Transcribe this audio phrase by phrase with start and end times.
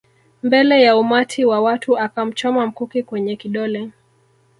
[0.43, 3.91] Mbele ya umati wa watu akamchoma mkuki kwenye kidole